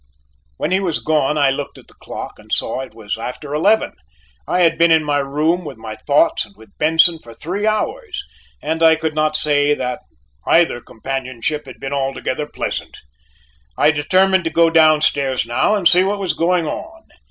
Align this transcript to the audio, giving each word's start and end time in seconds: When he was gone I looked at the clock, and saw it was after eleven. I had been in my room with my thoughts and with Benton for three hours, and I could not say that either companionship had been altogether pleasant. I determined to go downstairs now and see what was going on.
When 0.57 0.71
he 0.71 0.79
was 0.79 0.97
gone 0.97 1.37
I 1.37 1.51
looked 1.51 1.77
at 1.77 1.85
the 1.87 1.93
clock, 2.01 2.39
and 2.39 2.51
saw 2.51 2.79
it 2.79 2.95
was 2.95 3.19
after 3.19 3.53
eleven. 3.53 3.93
I 4.47 4.61
had 4.61 4.75
been 4.79 4.89
in 4.89 5.03
my 5.03 5.19
room 5.19 5.63
with 5.63 5.77
my 5.77 5.95
thoughts 5.95 6.43
and 6.43 6.55
with 6.57 6.75
Benton 6.79 7.19
for 7.19 7.35
three 7.35 7.67
hours, 7.67 8.23
and 8.63 8.81
I 8.81 8.95
could 8.95 9.13
not 9.13 9.35
say 9.35 9.75
that 9.75 10.01
either 10.47 10.81
companionship 10.81 11.67
had 11.67 11.79
been 11.79 11.93
altogether 11.93 12.47
pleasant. 12.47 12.97
I 13.77 13.91
determined 13.91 14.43
to 14.45 14.49
go 14.49 14.71
downstairs 14.71 15.45
now 15.45 15.75
and 15.75 15.87
see 15.87 16.03
what 16.03 16.17
was 16.17 16.33
going 16.33 16.65
on. 16.67 17.03